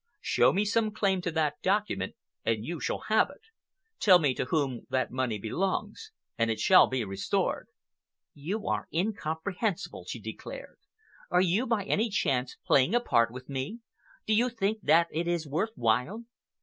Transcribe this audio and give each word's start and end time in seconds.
Show 0.23 0.51
me 0.51 0.65
some 0.65 0.89
claim 0.89 1.21
to 1.21 1.29
that 1.29 1.61
document 1.61 2.15
and 2.43 2.65
you 2.65 2.79
shall 2.79 3.01
have 3.09 3.29
it. 3.29 3.41
Tell 3.99 4.17
me 4.17 4.33
to 4.33 4.45
whom 4.45 4.87
that 4.89 5.11
money 5.11 5.37
belongs, 5.37 6.11
and 6.39 6.49
it 6.49 6.59
shall 6.59 6.87
be 6.87 7.03
restored." 7.05 7.67
"You 8.33 8.65
are 8.65 8.87
incomprehensible," 8.91 10.05
she 10.05 10.19
declared. 10.19 10.79
"Are 11.29 11.39
you, 11.41 11.67
by 11.67 11.83
any 11.83 12.09
chance, 12.09 12.57
playing 12.65 12.95
a 12.95 12.99
part 12.99 13.31
with 13.31 13.47
me? 13.47 13.81
Do 14.25 14.33
you 14.33 14.49
think 14.49 14.79
that 14.81 15.07
it 15.11 15.27
is 15.27 15.45
worth 15.47 15.73
while?" 15.75 16.25